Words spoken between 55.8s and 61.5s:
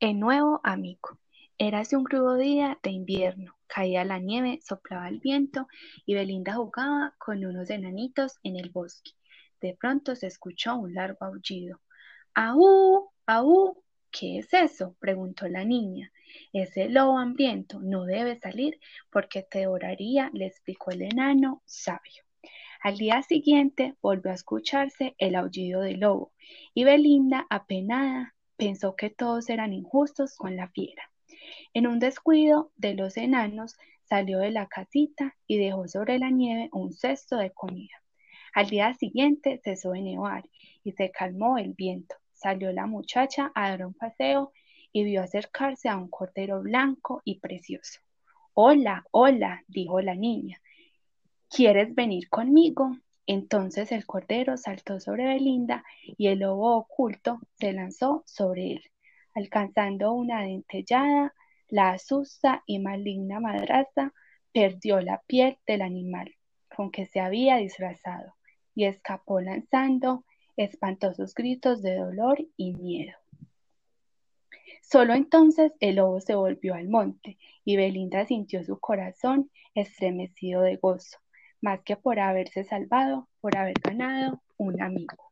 y el lobo oculto se lanzó sobre él. Alcanzando una dentellada,